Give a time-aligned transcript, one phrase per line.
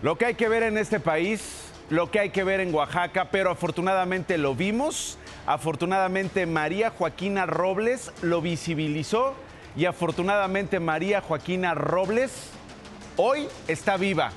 [0.00, 3.30] Lo que hay que ver en este país, lo que hay que ver en Oaxaca,
[3.32, 5.18] pero afortunadamente lo vimos.
[5.44, 9.34] Afortunadamente María Joaquina Robles lo visibilizó
[9.74, 12.50] y afortunadamente María Joaquina Robles
[13.16, 14.30] hoy está viva.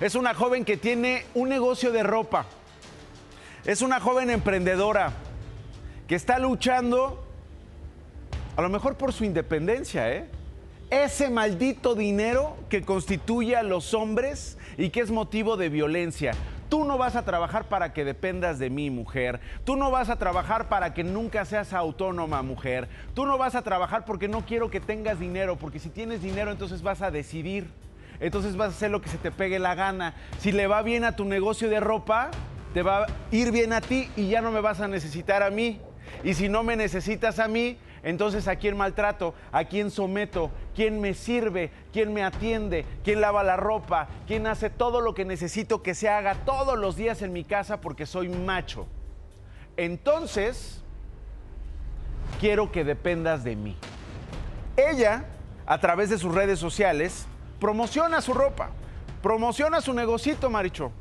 [0.00, 2.46] Es una joven que tiene un negocio de ropa.
[3.66, 5.12] Es una joven emprendedora
[6.08, 7.22] que está luchando
[8.56, 10.30] a lo mejor por su independencia, ¿eh?
[10.90, 16.32] Ese maldito dinero que constituye a los hombres y que es motivo de violencia.
[16.68, 19.40] Tú no vas a trabajar para que dependas de mí, mujer.
[19.64, 22.88] Tú no vas a trabajar para que nunca seas autónoma, mujer.
[23.14, 26.52] Tú no vas a trabajar porque no quiero que tengas dinero, porque si tienes dinero
[26.52, 27.68] entonces vas a decidir.
[28.20, 30.14] Entonces vas a hacer lo que se te pegue la gana.
[30.38, 32.30] Si le va bien a tu negocio de ropa,
[32.74, 35.50] te va a ir bien a ti y ya no me vas a necesitar a
[35.50, 35.80] mí.
[36.22, 37.76] Y si no me necesitas a mí,
[38.06, 39.34] entonces, ¿a quién maltrato?
[39.50, 40.52] ¿A quién someto?
[40.76, 41.72] ¿Quién me sirve?
[41.92, 42.86] ¿Quién me atiende?
[43.02, 44.06] ¿Quién lava la ropa?
[44.28, 47.80] ¿Quién hace todo lo que necesito que se haga todos los días en mi casa
[47.80, 48.86] porque soy macho?
[49.76, 50.84] Entonces,
[52.38, 53.76] quiero que dependas de mí.
[54.76, 55.24] Ella,
[55.66, 57.26] a través de sus redes sociales,
[57.58, 58.70] promociona su ropa,
[59.20, 60.92] promociona su negocito, Maricho.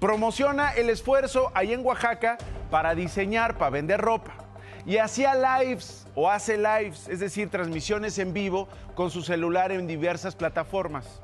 [0.00, 2.36] Promociona el esfuerzo ahí en Oaxaca
[2.70, 4.45] para diseñar, para vender ropa.
[4.86, 9.88] Y hacía lives o hace lives, es decir, transmisiones en vivo con su celular en
[9.88, 11.20] diversas plataformas.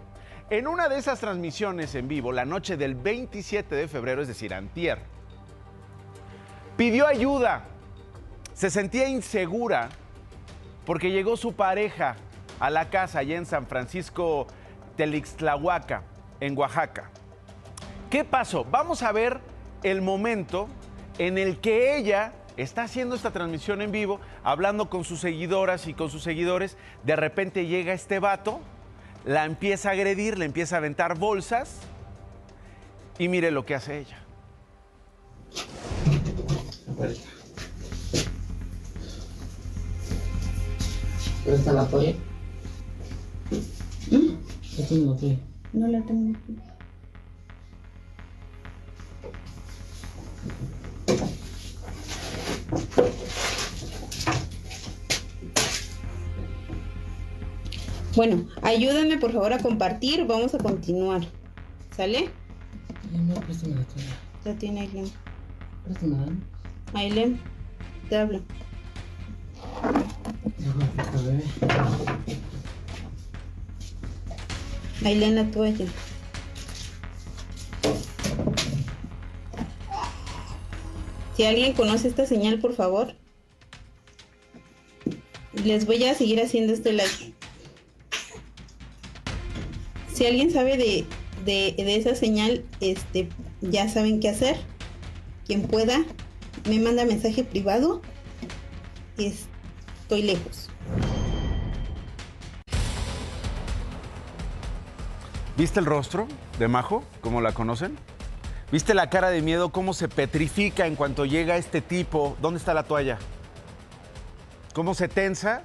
[0.51, 4.53] En una de esas transmisiones en vivo, la noche del 27 de febrero, es decir,
[4.53, 4.99] antier,
[6.77, 7.65] pidió ayuda.
[8.53, 9.89] Se sentía insegura
[10.85, 12.17] porque llegó su pareja
[12.59, 14.49] a la casa allá en San Francisco
[14.97, 16.03] Telixtlahuaca,
[16.41, 17.11] en Oaxaca.
[18.11, 18.65] ¿Qué pasó?
[18.65, 19.39] Vamos a ver
[19.85, 20.69] el momento
[21.19, 25.95] en el que ella está haciendo esta transmisión en vivo, hablando con sus seguidoras y
[25.95, 26.77] con sus seguidores.
[27.05, 28.61] De repente llega este vato,
[29.25, 31.79] la empieza a agredir, le empieza a aventar bolsas
[33.19, 34.19] y mire lo que hace ella.
[41.45, 42.15] ¿Dónde está la toalla?
[43.51, 45.39] ¿Qué tiene la toalla?
[45.73, 46.39] No la tengo
[58.15, 60.27] Bueno, ayúdame por favor a compartir.
[60.27, 61.23] Vamos a continuar.
[61.97, 62.29] ¿Sale?
[63.29, 64.17] Ya, préstame la toalla.
[64.45, 65.11] Ya tiene Aileen.
[65.85, 67.41] Préstame la Aileen,
[68.09, 68.41] te hablo.
[75.05, 75.87] Aileen, la toalla.
[81.37, 83.15] Si alguien conoce esta señal, por favor.
[85.65, 87.35] Les voy a seguir haciendo este live.
[90.13, 91.05] Si alguien sabe de,
[91.45, 93.29] de, de esa señal, este,
[93.61, 94.57] ya saben qué hacer.
[95.47, 96.05] Quien pueda,
[96.69, 98.03] me manda mensaje privado.
[99.19, 99.47] Es-
[100.03, 100.69] Estoy lejos.
[105.57, 106.27] ¿Viste el rostro
[106.59, 107.97] de Majo, como la conocen?
[108.73, 112.39] ¿Viste la cara de miedo, cómo se petrifica en cuanto llega este tipo?
[112.41, 113.19] ¿Dónde está la toalla?
[114.73, 115.65] ¿Cómo se tensa?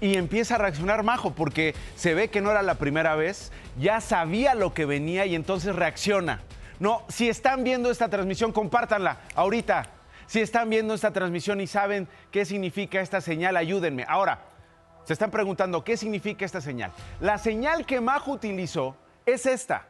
[0.00, 4.00] Y empieza a reaccionar Majo, porque se ve que no era la primera vez, ya
[4.00, 6.40] sabía lo que venía y entonces reacciona.
[6.80, 9.86] No, si están viendo esta transmisión, compártanla ahorita.
[10.26, 14.04] Si están viendo esta transmisión y saben qué significa esta señal, ayúdenme.
[14.08, 14.40] Ahora,
[15.04, 16.90] se están preguntando qué significa esta señal.
[17.20, 19.86] La señal que Majo utilizó es esta.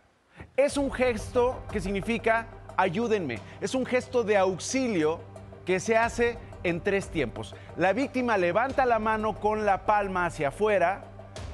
[0.57, 2.47] Es un gesto que significa
[2.77, 3.39] ayúdenme.
[3.61, 5.21] Es un gesto de auxilio
[5.65, 7.55] que se hace en tres tiempos.
[7.77, 11.05] La víctima levanta la mano con la palma hacia afuera,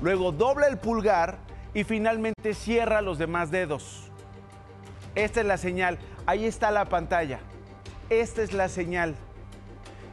[0.01, 1.39] luego dobla el pulgar
[1.75, 4.11] y finalmente cierra los demás dedos.
[5.15, 5.99] Esta es la señal.
[6.27, 7.41] Ahí está la pantalla.
[8.11, 9.15] Esta es la señal.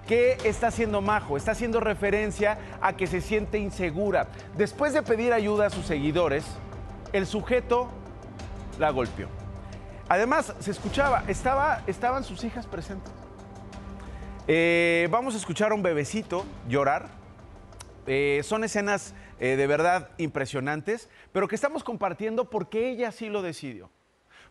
[0.07, 1.38] ¿Qué está haciendo Majo?
[1.38, 4.28] Está haciendo referencia a que se siente insegura.
[4.57, 6.45] Después de pedir ayuda a sus seguidores,
[7.13, 7.89] el sujeto
[8.80, 9.28] la golpeó.
[10.10, 13.12] Además, se escuchaba, estaba, estaban sus hijas presentes.
[14.48, 17.08] Eh, vamos a escuchar a un bebecito llorar.
[18.06, 23.42] Eh, son escenas eh, de verdad impresionantes, pero que estamos compartiendo porque ella sí lo
[23.42, 23.90] decidió.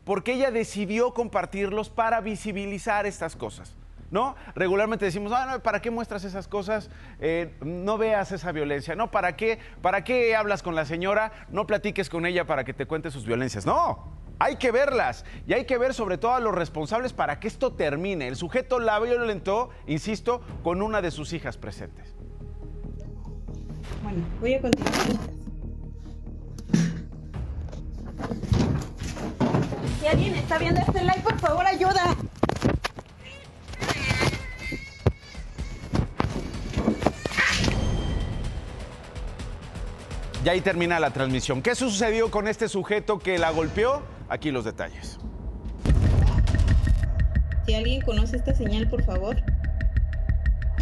[0.05, 3.77] Porque ella decidió compartirlos para visibilizar estas cosas.
[4.13, 4.37] ¿No?
[4.55, 6.91] Regularmente decimos, "Ah, no, ¿para qué muestras esas cosas?
[7.19, 9.11] Eh, no veas esa violencia, ¿no?
[9.11, 11.33] ¿Para qué, ¿Para qué hablas con la señora?
[11.49, 13.65] No platiques con ella para que te cuente sus violencias.
[13.65, 17.49] No, hay que verlas y hay que ver sobre todo a los responsables para que
[17.49, 18.29] esto termine.
[18.29, 22.15] El sujeto la violentó, insisto, con una de sus hijas presentes.
[24.03, 25.43] Bueno, voy a continuar.
[30.13, 32.15] alguien está viendo este live, por favor, ayuda.
[40.45, 41.63] Y ahí termina la transmisión.
[41.63, 44.03] ¿Qué sucedió con este sujeto que la golpeó?
[44.29, 45.19] Aquí los detalles.
[47.67, 49.37] Si alguien conoce esta señal, por favor.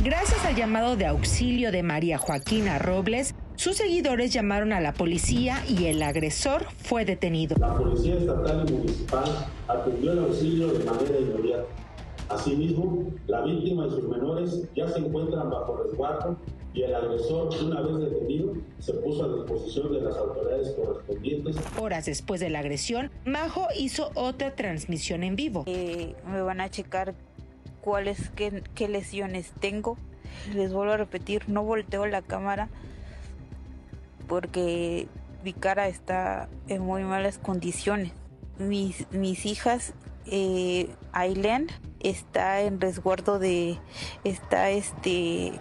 [0.02, 5.62] Gracias al llamado de auxilio de María Joaquina Robles, sus seguidores llamaron a la policía
[5.68, 7.56] y el agresor fue detenido.
[7.58, 11.66] La Policía Estatal y Municipal atendió el auxilio de manera inmediata.
[12.30, 16.38] Asimismo, la víctima y sus menores ya se encuentran bajo resguardo
[16.72, 21.56] y el agresor, una vez detenido, se puso a disposición de las autoridades correspondientes.
[21.78, 25.64] Horas después de la agresión, Majo hizo otra transmisión en vivo.
[25.66, 27.14] Eh, me van a checar
[27.80, 29.96] cuáles, qué, qué lesiones tengo.
[30.54, 32.68] Les vuelvo a repetir, no volteo la cámara
[34.30, 35.08] porque
[35.42, 38.12] mi cara está en muy malas condiciones.
[38.58, 39.92] Mis, mis hijas,
[40.26, 41.66] eh, Aileen,
[41.98, 43.78] está en resguardo de,
[44.22, 45.60] está este,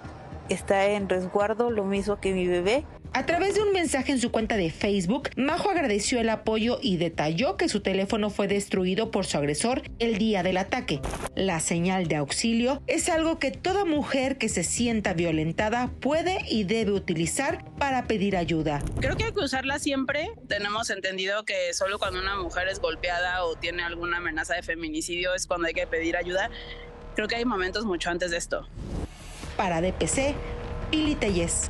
[0.50, 2.86] está en resguardo, lo mismo que mi bebé.
[3.12, 6.98] A través de un mensaje en su cuenta de Facebook, Majo agradeció el apoyo y
[6.98, 11.02] detalló que su teléfono fue destruido por su agresor el día del ataque.
[11.36, 16.66] La señal de auxilio es algo que toda mujer que se sienta violentada puede y
[16.66, 18.84] debe utilizar para pedir ayuda.
[19.00, 20.30] Creo que hay que usarla siempre.
[20.48, 25.34] Tenemos entendido que solo cuando una mujer es golpeada o tiene alguna amenaza de feminicidio
[25.34, 26.52] es cuando hay que pedir ayuda.
[27.16, 28.68] Creo que hay momentos mucho antes de esto.
[29.60, 30.36] Para DPC,
[30.90, 31.70] Pili Telles.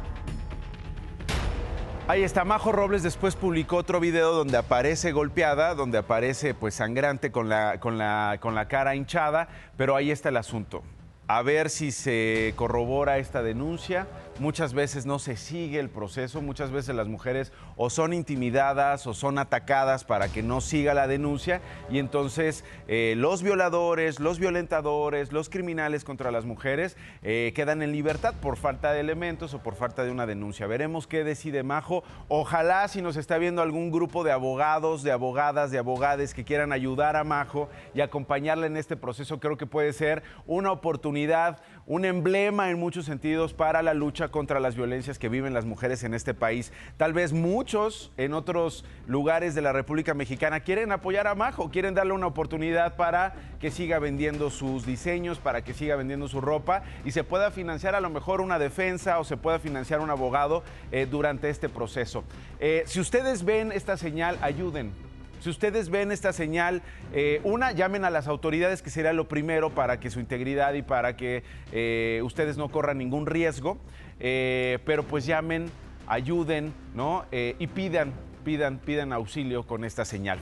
[2.08, 7.32] Ahí está, Majo Robles después publicó otro video donde aparece golpeada, donde aparece pues sangrante
[7.32, 10.84] con la, con la, con la cara hinchada, pero ahí está el asunto.
[11.28, 14.06] A ver si se corrobora esta denuncia.
[14.40, 19.14] Muchas veces no se sigue el proceso, muchas veces las mujeres o son intimidadas o
[19.14, 21.60] son atacadas para que no siga la denuncia
[21.90, 27.92] y entonces eh, los violadores, los violentadores, los criminales contra las mujeres eh, quedan en
[27.92, 30.68] libertad por falta de elementos o por falta de una denuncia.
[30.68, 32.06] Veremos qué decide Majo.
[32.30, 36.72] Ojalá si nos está viendo algún grupo de abogados, de abogadas, de abogades que quieran
[36.72, 42.06] ayudar a Majo y acompañarle en este proceso, creo que puede ser una oportunidad, un
[42.06, 46.14] emblema en muchos sentidos para la lucha contra las violencias que viven las mujeres en
[46.14, 46.72] este país.
[46.98, 51.94] Tal vez muchos en otros lugares de la República Mexicana quieren apoyar a Majo, quieren
[51.94, 56.84] darle una oportunidad para que siga vendiendo sus diseños, para que siga vendiendo su ropa
[57.06, 60.64] y se pueda financiar a lo mejor una defensa o se pueda financiar un abogado
[60.92, 62.24] eh, durante este proceso.
[62.60, 65.09] Eh, si ustedes ven esta señal, ayuden.
[65.40, 66.82] Si ustedes ven esta señal,
[67.14, 70.82] eh, una, llamen a las autoridades, que sería lo primero para que su integridad y
[70.82, 73.78] para que eh, ustedes no corran ningún riesgo.
[74.20, 75.72] Eh, pero pues llamen,
[76.08, 77.26] ayuden, ¿no?
[77.32, 78.12] Y pidan,
[78.44, 80.42] pidan, pidan auxilio con esta señal.